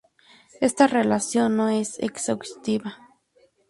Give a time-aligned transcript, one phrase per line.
[0.61, 2.97] Esta relación no es exhaustiva.